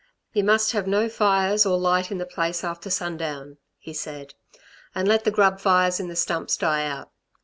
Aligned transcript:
"You 0.33 0.43
must 0.43 0.71
have 0.71 0.87
no 0.87 1.07
fires 1.07 1.63
or 1.63 1.77
light 1.77 2.09
in 2.11 2.17
the 2.17 2.25
place 2.25 2.63
after 2.63 2.89
sundown," 2.89 3.57
he 3.77 3.93
said, 3.93 4.33
"and 4.95 5.07
let 5.07 5.25
the 5.25 5.29
grub 5.29 5.59
fires 5.59 5.99
in 5.99 6.07
the 6.07 6.15
stumps 6.15 6.57
die 6.57 6.87
out. 6.87 7.11